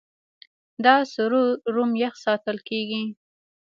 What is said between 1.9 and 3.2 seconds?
یخ ساتل کېږي.